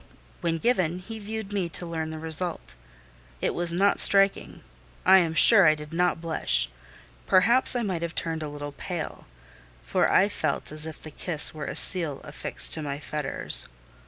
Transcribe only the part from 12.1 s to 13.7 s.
affixed to my fetters.